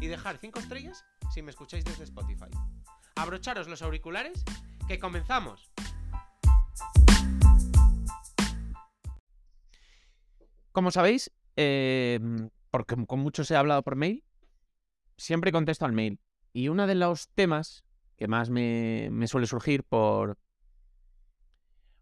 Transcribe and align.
y 0.00 0.06
dejar 0.06 0.38
5 0.38 0.58
estrellas 0.58 1.04
si 1.32 1.42
me 1.42 1.50
escucháis 1.50 1.84
desde 1.84 2.04
Spotify. 2.04 2.50
Abrocharos 3.16 3.68
los 3.68 3.82
auriculares, 3.82 4.44
que 4.88 4.98
comenzamos. 4.98 5.70
Como 10.72 10.90
sabéis, 10.90 11.30
eh, 11.56 12.18
porque 12.70 12.96
con 13.06 13.20
muchos 13.20 13.50
he 13.50 13.56
hablado 13.56 13.82
por 13.82 13.96
mail, 13.96 14.24
siempre 15.16 15.52
contesto 15.52 15.84
al 15.84 15.92
mail. 15.92 16.20
Y 16.52 16.68
uno 16.68 16.86
de 16.86 16.96
los 16.96 17.28
temas 17.28 17.84
que 18.16 18.28
más 18.28 18.50
me, 18.50 19.08
me 19.10 19.28
suele 19.28 19.46
surgir 19.46 19.84
por, 19.84 20.38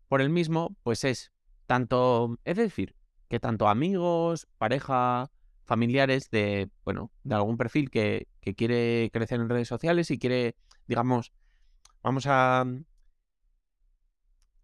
por 0.09 0.20
el 0.20 0.30
mismo, 0.30 0.77
pues 0.82 1.04
es 1.04 1.32
tanto, 1.66 2.38
es 2.45 2.56
decir, 2.56 2.96
que 3.29 3.40
tanto 3.40 3.68
amigos, 3.68 4.46
pareja, 4.59 5.30
familiares 5.65 6.30
de, 6.30 6.71
bueno, 6.85 7.10
de 7.24 7.35
algún 7.35 7.57
perfil 7.57 7.91
que, 7.91 8.29
que 8.41 8.55
quiere 8.55 9.10
crecer 9.13 9.41
en 9.41 9.49
redes 9.49 9.68
sociales 9.68 10.10
y 10.10 10.18
quiere, 10.18 10.57
digamos, 10.87 11.32
vamos 12.02 12.27
a 12.27 12.65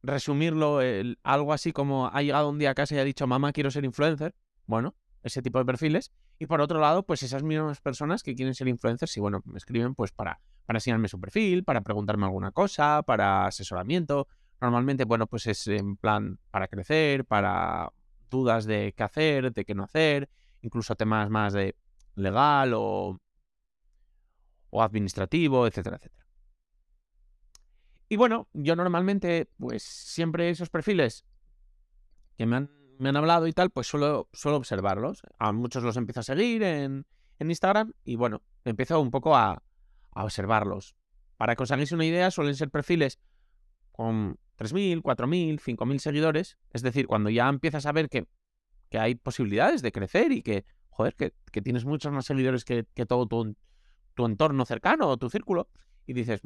resumirlo, 0.02 0.80
el- 0.80 1.18
algo 1.22 1.52
así 1.52 1.72
como 1.72 2.08
ha 2.08 2.22
llegado 2.22 2.48
un 2.50 2.58
día 2.58 2.70
a 2.70 2.74
casa 2.74 2.94
y 2.94 2.98
ha 2.98 3.04
dicho, 3.04 3.26
mamá, 3.26 3.52
quiero 3.52 3.70
ser 3.70 3.84
influencer. 3.84 4.34
Bueno, 4.66 4.94
ese 5.22 5.42
tipo 5.42 5.58
de 5.58 5.64
perfiles. 5.64 6.12
Y 6.38 6.46
por 6.46 6.60
otro 6.60 6.80
lado, 6.80 7.02
pues 7.04 7.22
esas 7.22 7.42
mismas 7.42 7.80
personas 7.80 8.22
que 8.22 8.34
quieren 8.34 8.54
ser 8.54 8.68
influencers 8.68 9.16
y 9.16 9.20
bueno, 9.20 9.42
me 9.44 9.58
escriben 9.58 9.94
pues 9.94 10.12
para, 10.12 10.40
para 10.66 10.76
enseñarme 10.76 11.08
su 11.08 11.20
perfil, 11.20 11.64
para 11.64 11.80
preguntarme 11.80 12.26
alguna 12.26 12.52
cosa, 12.52 13.02
para 13.02 13.46
asesoramiento. 13.46 14.28
Normalmente, 14.60 15.04
bueno, 15.04 15.26
pues 15.26 15.46
es 15.46 15.66
en 15.68 15.96
plan 15.96 16.38
para 16.50 16.68
crecer, 16.68 17.24
para 17.24 17.90
dudas 18.30 18.66
de 18.66 18.92
qué 18.96 19.02
hacer, 19.02 19.52
de 19.52 19.64
qué 19.64 19.74
no 19.74 19.84
hacer, 19.84 20.28
incluso 20.62 20.96
temas 20.96 21.30
más 21.30 21.52
de 21.52 21.76
legal 22.14 22.72
o, 22.74 23.20
o 24.70 24.82
administrativo, 24.82 25.66
etcétera, 25.66 25.96
etcétera. 25.96 26.26
Y 28.08 28.16
bueno, 28.16 28.48
yo 28.54 28.74
normalmente, 28.74 29.50
pues 29.58 29.82
siempre 29.82 30.50
esos 30.50 30.70
perfiles 30.70 31.24
que 32.36 32.46
me 32.46 32.56
han, 32.56 32.70
me 32.98 33.10
han 33.10 33.16
hablado 33.16 33.46
y 33.46 33.52
tal, 33.52 33.70
pues 33.70 33.86
suelo, 33.86 34.28
suelo 34.32 34.56
observarlos. 34.56 35.22
A 35.38 35.52
muchos 35.52 35.82
los 35.82 35.96
empiezo 35.96 36.20
a 36.20 36.22
seguir 36.22 36.62
en, 36.62 37.06
en 37.38 37.50
Instagram 37.50 37.92
y 38.04 38.16
bueno, 38.16 38.42
empiezo 38.64 39.00
un 39.00 39.10
poco 39.10 39.36
a, 39.36 39.62
a 40.12 40.24
observarlos. 40.24 40.96
Para 41.36 41.54
que 41.54 41.62
os 41.62 41.70
hagáis 41.70 41.92
una 41.92 42.06
idea, 42.06 42.30
suelen 42.30 42.54
ser 42.54 42.70
perfiles 42.70 43.18
con 43.92 44.38
3.000, 44.58 45.02
4.000, 45.02 45.60
5.000 45.60 45.98
seguidores. 45.98 46.58
Es 46.72 46.82
decir, 46.82 47.06
cuando 47.06 47.30
ya 47.30 47.48
empiezas 47.48 47.86
a 47.86 47.92
ver 47.92 48.08
que, 48.08 48.26
que 48.88 48.98
hay 48.98 49.14
posibilidades 49.14 49.82
de 49.82 49.92
crecer 49.92 50.32
y 50.32 50.42
que, 50.42 50.64
joder, 50.90 51.14
que, 51.14 51.32
tienes 51.62 51.84
muchos 51.84 52.12
más 52.12 52.26
seguidores 52.26 52.64
que, 52.64 52.84
todo 53.06 53.26
tu, 53.26 54.26
entorno 54.26 54.64
cercano 54.64 55.08
o 55.08 55.16
tu 55.16 55.30
círculo. 55.30 55.68
Y 56.06 56.12
dices, 56.12 56.40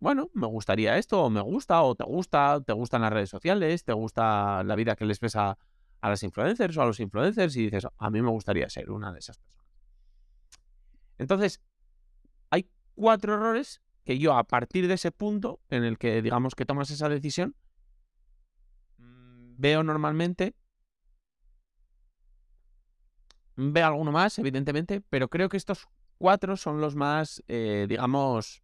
bueno, 0.00 0.30
me 0.34 0.46
gustaría 0.46 0.98
esto, 0.98 1.22
o 1.22 1.30
me 1.30 1.40
gusta, 1.40 1.82
o 1.82 1.94
te 1.94 2.04
gusta, 2.04 2.60
te 2.60 2.72
gustan 2.72 3.02
las 3.02 3.12
redes 3.12 3.30
sociales, 3.30 3.84
te 3.84 3.92
gusta 3.92 4.62
la 4.64 4.74
vida 4.74 4.96
que 4.96 5.04
les 5.04 5.20
ves 5.20 5.36
a, 5.36 5.56
a 6.00 6.08
las 6.08 6.22
influencers 6.22 6.76
o 6.76 6.82
a 6.82 6.86
los 6.86 7.00
influencers, 7.00 7.56
y 7.56 7.64
dices, 7.64 7.86
a 7.96 8.10
mí 8.10 8.20
me 8.20 8.30
gustaría 8.30 8.68
ser 8.68 8.90
una 8.90 9.12
de 9.12 9.20
esas 9.20 9.38
personas. 9.38 9.64
Entonces, 11.18 11.60
hay 12.50 12.68
cuatro 12.94 13.34
errores 13.34 13.80
que 14.04 14.18
yo, 14.18 14.36
a 14.36 14.44
partir 14.44 14.86
de 14.86 14.94
ese 14.94 15.10
punto 15.10 15.60
en 15.70 15.84
el 15.84 15.98
que 15.98 16.20
digamos 16.22 16.54
que 16.54 16.66
tomas 16.66 16.90
esa 16.90 17.08
decisión, 17.08 17.56
mm, 18.98 19.54
veo 19.56 19.82
normalmente. 19.82 20.54
Veo 23.56 23.86
alguno 23.86 24.10
más, 24.10 24.38
evidentemente, 24.38 25.00
pero 25.00 25.28
creo 25.28 25.48
que 25.48 25.56
estos 25.56 25.86
cuatro 26.18 26.56
son 26.56 26.80
los 26.80 26.96
más, 26.96 27.42
eh, 27.48 27.86
digamos, 27.88 28.62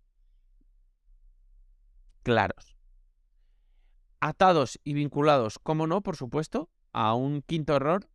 claros. 2.22 2.76
Atados 4.20 4.78
y 4.84 4.94
vinculados, 4.94 5.58
como 5.58 5.86
no, 5.86 6.02
por 6.02 6.16
supuesto, 6.16 6.68
a 6.92 7.14
un 7.14 7.42
quinto 7.42 7.76
error, 7.76 8.08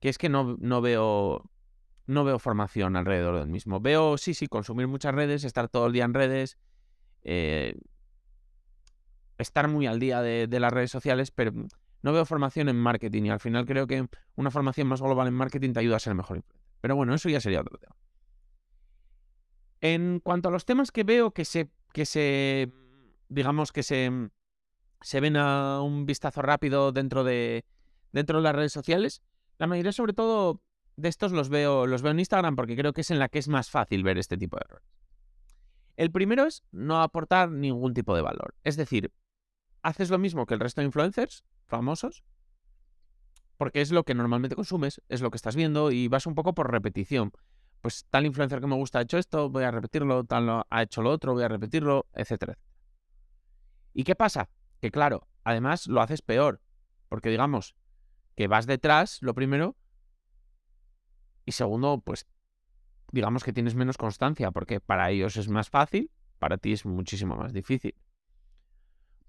que 0.00 0.08
es 0.08 0.18
que 0.18 0.28
no, 0.28 0.56
no 0.58 0.80
veo 0.80 1.50
no 2.06 2.24
veo 2.24 2.38
formación 2.38 2.96
alrededor 2.96 3.38
del 3.38 3.48
mismo. 3.48 3.80
Veo, 3.80 4.16
sí, 4.16 4.32
sí, 4.32 4.46
consumir 4.46 4.86
muchas 4.86 5.14
redes, 5.14 5.44
estar 5.44 5.68
todo 5.68 5.86
el 5.88 5.92
día 5.92 6.04
en 6.04 6.14
redes, 6.14 6.56
eh, 7.22 7.78
estar 9.36 9.68
muy 9.68 9.86
al 9.86 10.00
día 10.00 10.22
de 10.22 10.60
las 10.60 10.72
redes 10.72 10.90
sociales, 10.90 11.30
pero 11.30 11.52
no 12.02 12.12
veo 12.12 12.24
formación 12.24 12.68
en 12.68 12.76
marketing 12.76 13.24
y 13.24 13.30
al 13.30 13.40
final 13.40 13.66
creo 13.66 13.86
que 13.86 14.06
una 14.36 14.50
formación 14.50 14.86
más 14.86 15.00
global 15.00 15.28
en 15.28 15.34
marketing 15.34 15.72
te 15.72 15.80
ayuda 15.80 15.96
a 15.96 16.00
ser 16.00 16.14
mejor. 16.14 16.44
Pero 16.80 16.96
bueno, 16.96 17.14
eso 17.14 17.28
ya 17.28 17.40
sería 17.40 17.60
otro 17.60 17.78
tema. 17.78 17.96
En 19.80 20.20
cuanto 20.20 20.48
a 20.48 20.52
los 20.52 20.64
temas 20.64 20.90
que 20.90 21.04
veo 21.04 21.32
que 21.32 21.44
se, 21.44 21.70
que 21.92 22.04
se 22.06 22.72
digamos 23.28 23.72
que 23.72 23.82
se, 23.82 24.30
se 25.00 25.20
ven 25.20 25.36
a 25.36 25.80
un 25.82 26.06
vistazo 26.06 26.42
rápido 26.42 26.92
dentro 26.92 27.24
de, 27.24 27.64
dentro 28.12 28.38
de 28.38 28.44
las 28.44 28.54
redes 28.54 28.72
sociales, 28.72 29.22
la 29.58 29.66
mayoría 29.66 29.92
sobre 29.92 30.12
todo 30.12 30.62
de 30.96 31.08
estos 31.08 31.32
los 31.32 31.48
veo, 31.48 31.86
los 31.86 32.02
veo 32.02 32.12
en 32.12 32.18
Instagram 32.18 32.56
porque 32.56 32.76
creo 32.76 32.92
que 32.92 33.02
es 33.02 33.10
en 33.10 33.18
la 33.18 33.28
que 33.28 33.38
es 33.38 33.48
más 33.48 33.70
fácil 33.70 34.02
ver 34.02 34.18
este 34.18 34.36
tipo 34.36 34.56
de 34.56 34.64
errores. 34.68 34.88
El 35.96 36.10
primero 36.10 36.44
es 36.44 36.62
no 36.70 37.02
aportar 37.02 37.50
ningún 37.50 37.92
tipo 37.92 38.14
de 38.14 38.22
valor. 38.22 38.54
Es 38.62 38.76
decir, 38.76 39.12
haces 39.82 40.10
lo 40.10 40.18
mismo 40.18 40.46
que 40.46 40.54
el 40.54 40.60
resto 40.60 40.80
de 40.80 40.86
influencers 40.86 41.44
famosos, 41.68 42.24
porque 43.56 43.80
es 43.80 43.92
lo 43.92 44.04
que 44.04 44.14
normalmente 44.14 44.56
consumes, 44.56 45.02
es 45.08 45.20
lo 45.20 45.30
que 45.30 45.36
estás 45.36 45.56
viendo 45.56 45.90
y 45.90 46.08
vas 46.08 46.26
un 46.26 46.34
poco 46.34 46.54
por 46.54 46.70
repetición. 46.70 47.32
Pues 47.80 48.06
tal 48.10 48.26
influencer 48.26 48.60
que 48.60 48.66
me 48.66 48.74
gusta 48.74 48.98
ha 48.98 49.02
hecho 49.02 49.18
esto, 49.18 49.50
voy 49.50 49.64
a 49.64 49.70
repetirlo, 49.70 50.24
tal 50.24 50.64
ha 50.68 50.82
hecho 50.82 51.02
lo 51.02 51.10
otro, 51.10 51.34
voy 51.34 51.44
a 51.44 51.48
repetirlo, 51.48 52.06
etcétera. 52.12 52.58
¿Y 53.92 54.04
qué 54.04 54.14
pasa? 54.14 54.48
Que 54.80 54.90
claro, 54.90 55.28
además 55.44 55.86
lo 55.86 56.00
haces 56.00 56.22
peor, 56.22 56.60
porque 57.08 57.30
digamos 57.30 57.74
que 58.36 58.46
vas 58.46 58.66
detrás, 58.66 59.18
lo 59.22 59.34
primero, 59.34 59.76
y 61.44 61.52
segundo, 61.52 62.00
pues 62.04 62.26
digamos 63.10 63.42
que 63.42 63.52
tienes 63.52 63.74
menos 63.74 63.96
constancia, 63.96 64.50
porque 64.50 64.80
para 64.80 65.10
ellos 65.10 65.36
es 65.36 65.48
más 65.48 65.70
fácil, 65.70 66.10
para 66.38 66.58
ti 66.58 66.72
es 66.72 66.84
muchísimo 66.84 67.36
más 67.36 67.52
difícil. 67.52 67.94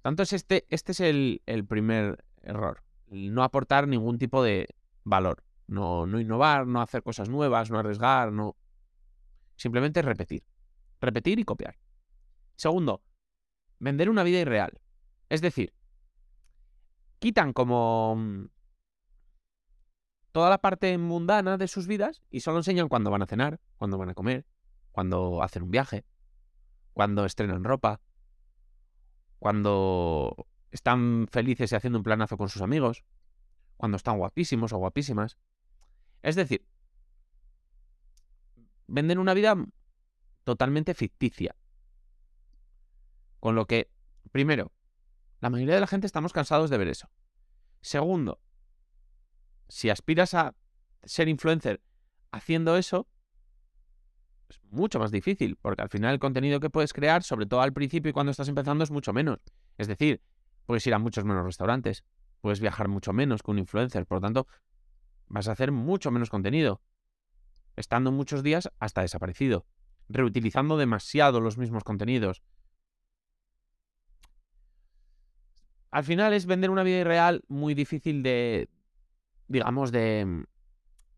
Tanto 0.01 0.23
es 0.23 0.33
este, 0.33 0.66
este 0.69 0.91
es 0.91 1.00
el, 1.00 1.41
el 1.45 1.66
primer 1.66 2.23
error, 2.44 2.83
no 3.07 3.44
aportar 3.44 3.88
ningún 3.88 4.17
tipo 4.17 4.44
de 4.44 4.67
valor, 5.03 5.44
no, 5.67 6.05
no 6.05 6.19
innovar, 6.19 6.67
no 6.67 6.81
hacer 6.81 7.03
cosas 7.03 7.29
nuevas, 7.29 7.69
no 7.72 7.79
arriesgar, 7.79 8.31
no... 8.31 8.55
Simplemente 9.55 10.01
repetir, 10.01 10.44
repetir 11.01 11.39
y 11.39 11.44
copiar. 11.44 11.77
Segundo, 12.55 13.01
vender 13.79 14.09
una 14.09 14.23
vida 14.23 14.39
irreal. 14.39 14.79
Es 15.27 15.41
decir, 15.41 15.73
quitan 17.19 17.53
como 17.53 18.16
mm, 18.16 18.45
toda 20.31 20.50
la 20.50 20.59
parte 20.59 20.97
mundana 20.97 21.57
de 21.57 21.68
sus 21.68 21.88
vidas 21.88 22.21
y 22.30 22.39
solo 22.39 22.57
enseñan 22.57 22.88
cuando 22.88 23.12
van 23.12 23.21
a 23.21 23.27
cenar, 23.27 23.59
cuando 23.77 23.97
van 23.97 24.09
a 24.09 24.13
comer, 24.13 24.45
cuando 24.91 25.44
hacen 25.44 25.63
un 25.63 25.71
viaje, 25.71 26.06
cuando 26.94 27.25
estrenan 27.25 27.63
ropa, 27.63 28.01
cuando 29.39 30.47
están 30.71 31.27
felices 31.31 31.71
y 31.71 31.75
haciendo 31.75 32.00
un 32.00 32.04
planazo 32.04 32.38
con 32.38 32.50
sus 32.50 32.62
amigos, 32.62 33.04
cuando 33.77 33.98
están 33.98 34.18
guapísimos 34.18 34.74
o 34.74 34.77
guapísimas. 34.77 35.38
Es 36.21 36.36
decir, 36.36 36.66
venden 38.88 39.19
una 39.19 39.33
vida 39.33 39.56
totalmente 40.44 40.94
ficticia. 40.94 41.56
Con 43.39 43.56
lo 43.56 43.66
que, 43.66 43.89
primero, 44.31 44.71
la 45.39 45.50
mayoría 45.50 45.75
de 45.75 45.81
la 45.81 45.88
gente 45.88 46.07
estamos 46.07 46.33
cansados 46.33 46.69
de 46.69 46.77
ver 46.77 46.89
eso. 46.89 47.10
Segundo, 47.81 48.42
si 49.69 49.89
aspiras 49.89 50.33
a 50.33 50.56
ser 51.04 51.30
influencer 51.30 51.81
haciendo 52.31 52.75
eso, 52.75 53.07
es 54.50 54.60
mucho 54.63 55.00
más 55.00 55.12
difícil, 55.12 55.56
porque 55.56 55.81
al 55.81 55.89
final 55.89 56.13
el 56.13 56.19
contenido 56.19 56.60
que 56.60 56.69
puedes 56.69 56.92
crear, 56.92 57.24
sobre 57.24 57.45
todo 57.45 57.62
al 57.62 57.72
principio 57.72 58.10
y 58.10 58.13
cuando 58.13 58.31
estás 58.31 58.50
empezando, 58.50 58.83
es 58.83 58.92
mucho 58.92 59.13
menos. 59.13 59.39
Es 59.77 59.88
decir, 59.88 60.22
puedes 60.69 60.86
ir 60.86 60.94
a 60.94 61.00
muchos 61.00 61.25
menos 61.25 61.44
restaurantes, 61.44 62.04
puedes 62.42 62.60
viajar 62.60 62.89
mucho 62.89 63.12
menos 63.12 63.42
que 63.42 63.50
un 63.50 63.57
influencer, 63.57 64.06
por 64.06 64.18
lo 64.18 64.21
tanto, 64.21 64.48
vas 65.27 65.48
a 65.48 65.54
hacer 65.54 65.71
mucho 65.71 66.12
menos 66.12 66.30
contenido, 66.30 66.80
estando 67.75 68.12
muchos 68.12 68.44
días 68.44 68.69
hasta 68.77 69.01
desaparecido. 69.01 69.66
reutilizando 70.10 70.77
demasiado 70.77 71.42
los 71.42 71.57
mismos 71.57 71.83
contenidos. 71.83 72.44
Al 75.89 76.04
final 76.04 76.33
es 76.33 76.45
vender 76.45 76.69
una 76.69 76.83
vida 76.83 77.00
irreal 77.00 77.44
muy 77.48 77.74
difícil 77.74 78.22
de, 78.22 78.69
digamos, 79.48 79.92
de, 79.92 80.45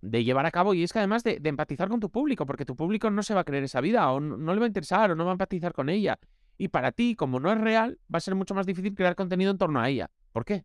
de 0.01 0.23
llevar 0.23 0.45
a 0.45 0.51
cabo 0.51 0.73
y 0.73 0.83
es 0.83 0.93
que 0.93 0.99
además 0.99 1.25
de, 1.25 1.41
empatizar 1.43 1.89
con 1.89 1.99
tu 1.99 2.09
público, 2.09 2.45
porque 2.45 2.63
tu 2.63 2.77
público 2.77 3.09
no 3.11 3.21
se 3.21 3.33
va 3.33 3.41
a 3.41 3.43
creer 3.43 3.65
esa 3.65 3.81
vida 3.81 4.09
o 4.11 4.21
no, 4.21 4.53
le 4.53 4.59
va 4.61 4.65
a 4.65 4.67
interesar 4.67 5.11
o 5.11 5.15
no 5.15 5.25
va 5.25 5.31
a 5.31 5.33
empatizar 5.33 5.73
con 5.73 5.89
ella. 5.89 6.17
Y 6.61 6.67
para 6.67 6.91
ti, 6.91 7.15
como 7.15 7.39
no 7.39 7.51
es 7.51 7.59
real, 7.59 7.99
va 8.13 8.17
a 8.17 8.19
ser 8.19 8.35
mucho 8.35 8.53
más 8.53 8.67
difícil 8.67 8.93
crear 8.93 9.15
contenido 9.15 9.49
en 9.49 9.57
torno 9.57 9.81
a 9.81 9.89
ella. 9.89 10.11
¿Por 10.31 10.45
qué? 10.45 10.63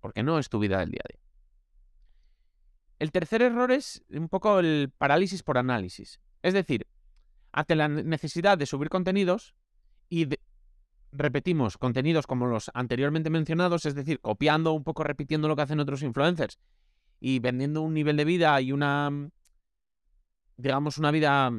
Porque 0.00 0.24
no 0.24 0.36
es 0.36 0.48
tu 0.48 0.58
vida 0.58 0.80
del 0.80 0.90
día 0.90 1.00
a 1.04 1.12
día. 1.12 1.22
El 2.98 3.12
tercer 3.12 3.42
error 3.42 3.70
es 3.70 4.02
un 4.10 4.28
poco 4.28 4.58
el 4.58 4.92
parálisis 4.98 5.44
por 5.44 5.56
análisis. 5.56 6.18
Es 6.42 6.54
decir, 6.54 6.88
ante 7.52 7.76
la 7.76 7.86
necesidad 7.86 8.58
de 8.58 8.66
subir 8.66 8.88
contenidos 8.88 9.54
y 10.08 10.26
repetimos 11.12 11.78
contenidos 11.78 12.26
como 12.26 12.48
los 12.48 12.72
anteriormente 12.74 13.30
mencionados, 13.30 13.86
es 13.86 13.94
decir, 13.94 14.18
copiando 14.18 14.72
un 14.72 14.82
poco, 14.82 15.04
repitiendo 15.04 15.46
lo 15.46 15.54
que 15.54 15.62
hacen 15.62 15.78
otros 15.78 16.02
influencers 16.02 16.58
y 17.20 17.38
vendiendo 17.38 17.82
un 17.82 17.94
nivel 17.94 18.16
de 18.16 18.24
vida 18.24 18.60
y 18.60 18.72
una, 18.72 19.30
digamos, 20.56 20.98
una 20.98 21.12
vida 21.12 21.52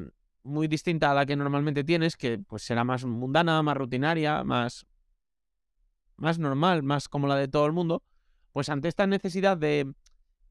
muy 0.49 0.67
distinta 0.67 1.11
a 1.11 1.13
la 1.13 1.25
que 1.25 1.35
normalmente 1.35 1.83
tienes, 1.83 2.17
que 2.17 2.39
pues 2.39 2.63
será 2.63 2.83
más 2.83 3.05
mundana, 3.05 3.61
más 3.63 3.77
rutinaria, 3.77 4.43
más, 4.43 4.85
más 6.17 6.39
normal, 6.39 6.83
más 6.83 7.07
como 7.07 7.27
la 7.27 7.35
de 7.35 7.47
todo 7.47 7.65
el 7.65 7.71
mundo, 7.71 8.03
pues 8.51 8.69
ante 8.69 8.87
esta 8.87 9.07
necesidad 9.07 9.57
de, 9.57 9.93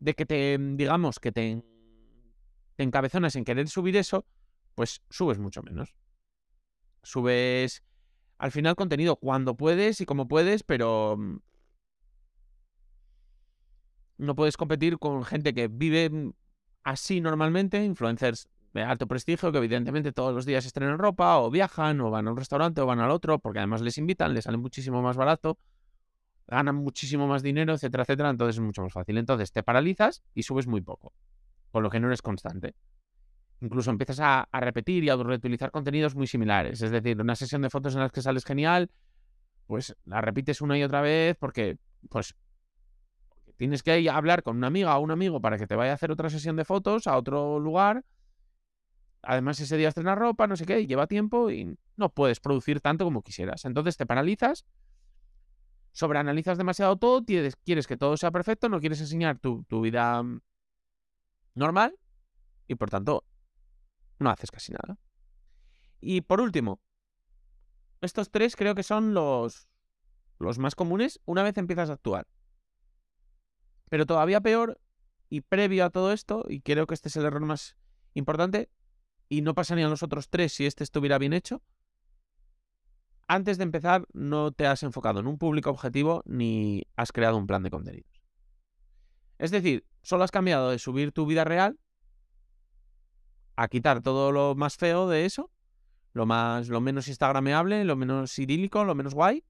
de 0.01 0.15
que 0.15 0.25
te, 0.27 0.59
mm, 0.59 0.77
digamos, 0.77 1.19
que 1.21 1.33
te, 1.33 1.63
te 2.77 2.83
encabezonas 2.83 3.37
en 3.37 3.45
querer 3.45 3.69
subir 3.69 3.97
eso, 3.97 4.25
pues 4.75 5.03
subes 5.11 5.39
mucho 5.39 5.63
menos. 5.63 5.95
Subes 7.03 7.83
al 8.39 8.53
final 8.53 8.77
contenido 8.77 9.17
cuando 9.17 9.57
puedes 9.57 10.01
y 10.01 10.07
como 10.07 10.29
puedes, 10.29 10.63
pero 10.63 11.19
no 14.17 14.35
puedes 14.35 14.57
competir 14.57 14.99
con 14.99 15.25
gente 15.25 15.55
que 15.55 15.69
vive 15.69 16.11
mm, 16.11 16.33
así 16.85 17.21
normalmente, 17.21 17.85
influencers 17.85 18.49
de 18.75 18.83
alto 18.83 19.07
prestigio, 19.07 19.51
que 19.53 19.59
evidentemente 19.59 20.13
todos 20.13 20.35
los 20.35 20.47
días 20.47 20.65
estrenan 20.67 20.99
ropa, 20.99 21.39
o 21.39 21.51
viajan, 21.51 22.01
o 22.01 22.11
van 22.11 22.29
a 22.29 22.31
un 22.31 22.37
restaurante, 22.37 22.81
o 22.81 22.87
van 22.87 23.01
al 23.01 23.11
otro, 23.11 23.39
porque 23.39 23.59
además 23.59 23.81
les 23.81 23.99
invitan, 23.99 24.35
les 24.35 24.45
sale 24.45 24.59
muchísimo 24.59 25.03
más 25.03 25.17
barato, 25.17 25.59
ganan 26.47 26.77
muchísimo 26.77 27.27
más 27.27 27.43
dinero, 27.43 27.75
etcétera, 27.75 28.03
etcétera, 28.03 28.31
entonces 28.31 28.57
es 28.57 28.63
mucho 28.63 28.83
más 28.83 28.93
fácil. 28.93 29.19
Entonces 29.19 29.53
te 29.53 29.63
paralizas 29.63 30.23
y 30.35 30.43
subes 30.43 30.67
muy 30.67 30.81
poco, 30.81 31.13
con 31.71 31.83
lo 31.83 31.91
que 31.91 32.01
no 32.01 32.09
eres 32.09 32.23
constante. 32.23 32.75
Incluso 33.61 33.91
empiezas 33.91 34.21
a, 34.21 34.49
repetir 34.61 35.03
y 35.03 35.11
a 35.11 35.17
reutilizar 35.17 35.71
contenidos 35.71 36.15
muy 36.15 36.27
similares. 36.27 36.81
Es 36.81 36.91
decir, 36.91 37.21
una 37.21 37.35
sesión 37.35 37.63
de 37.63 37.71
fotos 37.71 37.95
en 37.95 38.01
las 38.01 38.13
que 38.13 38.23
sales 38.23 38.45
genial, 38.45 38.91
pues 39.67 39.97
la 40.05 40.21
repites 40.21 40.61
una 40.61 40.79
y 40.79 40.85
otra 40.85 41.01
vez 41.01 41.37
porque, 41.39 41.79
pues, 42.09 42.35
Tienes 43.59 43.83
que 43.83 44.09
hablar 44.09 44.45
con 44.45 44.57
una 44.57 44.69
amiga 44.69 44.97
o 44.97 45.01
un 45.01 45.11
amigo 45.11 45.41
para 45.41 45.59
que 45.59 45.67
te 45.67 45.75
vaya 45.75 45.91
a 45.91 45.95
hacer 45.95 46.13
otra 46.13 46.31
sesión 46.31 46.55
de 46.55 46.65
fotos 46.65 47.09
a 47.09 47.17
otro 47.17 47.59
lugar. 47.59 48.05
Además, 49.29 49.61
ese 49.61 49.77
día 49.77 49.89
estrenas 49.89 50.17
ropa, 50.17 50.47
no 50.47 50.57
sé 50.57 50.65
qué, 50.65 50.81
y 50.81 50.87
lleva 50.87 51.07
tiempo 51.07 51.51
y 51.51 51.77
no 51.97 52.09
puedes 52.09 52.41
producir 52.41 52.81
tanto 52.81 53.05
como 53.05 53.21
quisieras. 53.21 53.67
Entonces 53.67 53.99
te 53.99 54.07
paralizas, 54.07 54.65
sobreanalizas 55.93 56.57
demasiado 56.57 56.97
todo, 56.97 57.23
quieres, 57.27 57.87
que 57.87 57.97
todo 57.99 58.17
sea 58.17 58.31
perfecto, 58.31 58.71
no 58.71 58.81
quieres 58.81 59.03
enseñar 59.03 59.39
tu, 59.39 59.65
tu 59.65 59.83
vida 59.83 60.23
mm, 60.23 60.41
normal 61.57 61.99
y 62.69 62.77
por 62.77 62.89
tanto 62.89 63.23
no 64.19 64.31
haces 64.31 64.51
casi 64.51 64.73
nada. 64.73 64.99
Y 66.01 66.23
por 66.23 66.41
último, 66.41 66.81
estos 68.01 68.31
tres 68.31 68.57
creo 68.57 68.75
que 68.75 68.83
son 68.83 69.13
los, 69.13 69.69
los 70.39 70.59
más 70.59 70.75
comunes 70.75 71.21
una 71.27 71.43
vez 71.43 71.59
empiezas 71.59 71.91
a 71.91 71.93
actuar. 71.93 72.27
Pero 73.91 74.07
todavía 74.07 74.41
peor, 74.41 74.81
y 75.29 75.43
previo 75.43 75.85
a 75.85 75.91
todo 75.91 76.15
esto, 76.15 76.47
y 76.49 76.63
creo 76.63 76.87
que 76.87 76.95
este 76.95 77.11
es 77.11 77.17
el 77.17 77.27
error 77.27 77.45
más 77.45 77.77
importante, 78.15 78.71
y 79.29 79.43
no 79.43 79.55
pasarían 79.55 79.91
los 79.91 80.03
otros 80.03 80.29
tres 80.29 80.53
si 80.53 80.67
este 80.67 80.85
estuviera 80.85 81.19
bien 81.19 81.33
hecho, 81.33 81.63
antes 83.27 83.59
de 83.59 83.65
empezar 83.65 84.07
no 84.13 84.53
te 84.53 84.67
has 84.67 84.83
enfocado 84.83 85.21
en 85.21 85.27
un 85.27 85.39
público 85.39 85.71
objetivo 85.71 86.23
ni 86.25 86.85
has 86.97 87.13
creado 87.13 87.37
un 87.37 87.47
plan 87.47 87.63
de 87.63 87.71
contenidos. 87.71 88.23
Es 89.39 89.51
decir, 89.51 89.87
solo 90.03 90.25
has 90.25 90.31
cambiado 90.31 90.71
de 90.71 90.79
subir 90.79 91.13
tu 91.13 91.27
vida 91.27 91.45
real 91.45 91.79
a 93.57 93.69
quitar 93.69 94.03
todo 94.03 94.33
lo 94.33 94.55
más 94.55 94.77
feo 94.77 95.09
de 95.09 95.27
eso, 95.27 95.51
lo 96.13 96.27
más 96.27 96.69
lo 96.69 96.81
menos 96.81 97.09
instagrameable, 97.09 97.85
lo 97.85 97.97
menos 97.97 98.39
idílico, 98.39 98.85
lo 98.85 98.95
menos 98.95 99.15
guay 99.15 99.45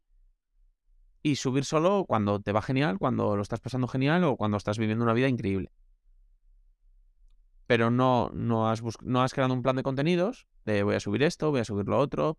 y 1.22 1.36
subir 1.36 1.64
solo 1.64 2.04
cuando 2.06 2.40
te 2.40 2.52
va 2.52 2.62
genial, 2.62 2.98
cuando 2.98 3.36
lo 3.36 3.42
estás 3.42 3.60
pasando 3.60 3.88
genial 3.88 4.24
o 4.24 4.36
cuando 4.36 4.56
estás 4.56 4.78
viviendo 4.78 5.04
una 5.04 5.14
vida 5.14 5.28
increíble. 5.28 5.70
Pero 7.68 7.90
no, 7.90 8.30
no, 8.32 8.70
has, 8.70 8.82
no 9.02 9.22
has 9.22 9.34
creado 9.34 9.52
un 9.52 9.62
plan 9.62 9.76
de 9.76 9.82
contenidos 9.82 10.48
de 10.64 10.82
voy 10.82 10.94
a 10.94 11.00
subir 11.00 11.22
esto, 11.22 11.50
voy 11.50 11.60
a 11.60 11.64
subir 11.64 11.86
lo 11.86 11.98
otro, 11.98 12.38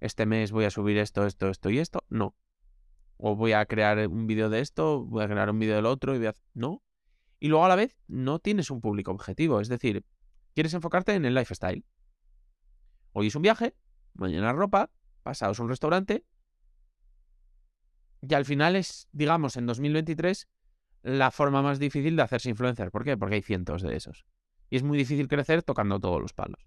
este 0.00 0.26
mes 0.26 0.50
voy 0.50 0.64
a 0.64 0.70
subir 0.70 0.98
esto, 0.98 1.24
esto, 1.24 1.48
esto 1.48 1.70
y 1.70 1.78
esto. 1.78 2.00
No. 2.08 2.36
O 3.16 3.36
voy 3.36 3.52
a 3.52 3.64
crear 3.66 4.08
un 4.08 4.26
vídeo 4.26 4.50
de 4.50 4.58
esto, 4.58 5.04
voy 5.04 5.22
a 5.22 5.28
crear 5.28 5.48
un 5.48 5.60
vídeo 5.60 5.76
del 5.76 5.86
otro 5.86 6.16
y 6.16 6.18
voy 6.18 6.26
a... 6.26 6.34
No. 6.52 6.82
Y 7.38 7.46
luego 7.46 7.64
a 7.64 7.68
la 7.68 7.76
vez 7.76 7.96
no 8.08 8.40
tienes 8.40 8.70
un 8.70 8.80
público 8.80 9.12
objetivo. 9.12 9.60
Es 9.60 9.68
decir, 9.68 10.04
quieres 10.54 10.74
enfocarte 10.74 11.14
en 11.14 11.24
el 11.24 11.34
lifestyle. 11.34 11.84
Hoy 13.12 13.28
es 13.28 13.36
un 13.36 13.42
viaje, 13.42 13.76
mañana 14.14 14.52
ropa, 14.52 14.90
pasado 15.22 15.52
es 15.52 15.60
un 15.60 15.68
restaurante 15.68 16.26
y 18.20 18.34
al 18.34 18.44
final 18.44 18.74
es, 18.74 19.08
digamos, 19.12 19.56
en 19.56 19.66
2023 19.66 20.48
la 21.02 21.30
forma 21.30 21.62
más 21.62 21.78
difícil 21.78 22.16
de 22.16 22.22
hacerse 22.22 22.50
influencer. 22.50 22.90
¿Por 22.90 23.04
qué? 23.04 23.16
Porque 23.16 23.36
hay 23.36 23.42
cientos 23.42 23.82
de 23.82 23.94
esos. 23.94 24.26
Y 24.70 24.76
es 24.76 24.82
muy 24.82 24.98
difícil 24.98 25.28
crecer 25.28 25.62
tocando 25.62 26.00
todos 26.00 26.20
los 26.20 26.32
palos. 26.32 26.60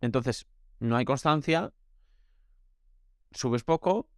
Entonces, 0.00 0.46
no 0.78 0.96
hay 0.96 1.04
constancia, 1.04 1.72
subes 3.32 3.64
poco, 3.64 4.08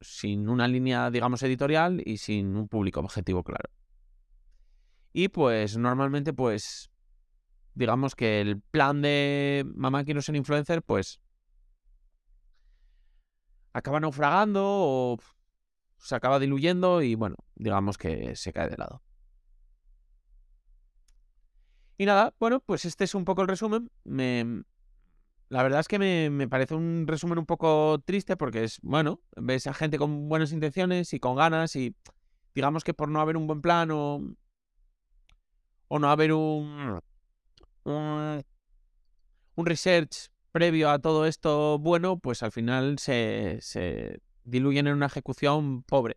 sin 0.00 0.48
una 0.48 0.66
línea, 0.66 1.10
digamos, 1.10 1.42
editorial 1.42 2.02
y 2.04 2.18
sin 2.18 2.56
un 2.56 2.68
público 2.68 3.00
objetivo 3.00 3.42
claro. 3.42 3.70
Y 5.12 5.28
pues 5.28 5.76
normalmente, 5.76 6.32
pues, 6.32 6.90
digamos 7.74 8.16
que 8.16 8.40
el 8.40 8.60
plan 8.60 9.00
de 9.00 9.64
mamá 9.74 10.04
quiero 10.04 10.20
ser 10.22 10.34
influencer, 10.34 10.82
pues 10.82 11.20
acaba 13.72 14.00
naufragando 14.00 14.62
o 14.64 15.18
se 15.98 16.14
acaba 16.14 16.38
diluyendo 16.38 17.02
y 17.02 17.14
bueno, 17.14 17.36
digamos 17.54 17.96
que 17.96 18.34
se 18.34 18.52
cae 18.52 18.68
de 18.68 18.76
lado. 18.76 19.03
Y 21.96 22.06
nada, 22.06 22.34
bueno, 22.40 22.60
pues 22.60 22.84
este 22.84 23.04
es 23.04 23.14
un 23.14 23.24
poco 23.24 23.42
el 23.42 23.48
resumen. 23.48 23.90
Me, 24.04 24.64
la 25.48 25.62
verdad 25.62 25.80
es 25.80 25.88
que 25.88 25.98
me, 25.98 26.30
me, 26.30 26.48
parece 26.48 26.74
un 26.74 27.06
resumen 27.06 27.38
un 27.38 27.46
poco 27.46 28.00
triste 28.04 28.36
porque 28.36 28.64
es, 28.64 28.80
bueno, 28.82 29.20
ves 29.36 29.66
a 29.66 29.74
gente 29.74 29.98
con 29.98 30.28
buenas 30.28 30.52
intenciones 30.52 31.12
y 31.12 31.20
con 31.20 31.36
ganas 31.36 31.76
y 31.76 31.94
digamos 32.54 32.84
que 32.84 32.94
por 32.94 33.08
no 33.08 33.20
haber 33.20 33.36
un 33.36 33.46
buen 33.46 33.60
plan 33.60 33.90
o, 33.92 34.20
o 35.88 35.98
no 35.98 36.10
haber 36.10 36.32
un, 36.32 37.00
un, 37.84 38.44
un 39.54 39.66
research 39.66 40.30
previo 40.54 40.90
a 40.90 41.00
todo 41.00 41.26
esto 41.26 41.78
bueno, 41.78 42.18
pues 42.18 42.42
al 42.42 42.52
final 42.52 42.98
se, 42.98 44.20
diluyen 44.44 44.86
en 44.86 44.94
una 44.94 45.06
ejecución 45.06 45.82
pobre. 45.82 46.16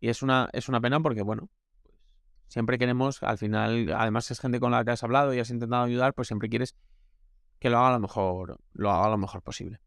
Y 0.00 0.08
es 0.08 0.22
una, 0.22 0.48
es 0.52 0.68
una 0.68 0.80
pena 0.80 1.00
porque, 1.00 1.22
bueno, 1.22 1.48
siempre 2.48 2.78
queremos, 2.78 3.22
al 3.22 3.38
final, 3.38 3.92
además 3.96 4.30
es 4.30 4.40
gente 4.40 4.60
con 4.60 4.72
la 4.72 4.84
que 4.84 4.90
has 4.90 5.02
hablado 5.04 5.32
y 5.32 5.38
has 5.38 5.50
intentado 5.50 5.84
ayudar, 5.84 6.14
pues 6.14 6.28
siempre 6.28 6.48
quieres 6.48 6.74
que 7.58 7.70
lo 7.70 7.78
haga 7.78 7.92
lo 7.92 8.00
mejor, 8.00 8.58
lo 8.72 8.90
haga 8.90 9.08
lo 9.08 9.18
mejor 9.18 9.42
posible. 9.42 9.80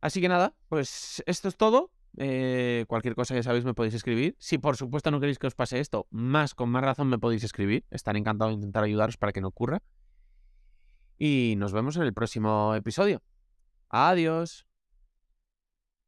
Así 0.00 0.20
que 0.20 0.28
nada, 0.28 0.54
pues 0.68 1.22
esto 1.26 1.48
es 1.48 1.56
todo. 1.56 1.90
Eh, 2.16 2.84
cualquier 2.86 3.14
cosa 3.16 3.34
que 3.34 3.42
sabéis 3.42 3.64
me 3.64 3.74
podéis 3.74 3.94
escribir. 3.94 4.36
Si 4.38 4.58
por 4.58 4.76
supuesto 4.76 5.10
no 5.10 5.18
queréis 5.18 5.38
que 5.38 5.46
os 5.46 5.54
pase 5.54 5.80
esto, 5.80 6.06
más 6.10 6.54
con 6.54 6.68
más 6.68 6.84
razón 6.84 7.08
me 7.08 7.18
podéis 7.18 7.42
escribir. 7.42 7.84
Estaré 7.90 8.18
encantado 8.18 8.50
de 8.50 8.54
intentar 8.54 8.84
ayudaros 8.84 9.16
para 9.16 9.32
que 9.32 9.40
no 9.40 9.48
ocurra 9.48 9.82
y 11.18 11.54
nos 11.56 11.72
vemos 11.72 11.96
en 11.96 12.02
el 12.02 12.12
próximo 12.12 12.74
episodio. 12.74 13.22
Adiós. 13.88 14.66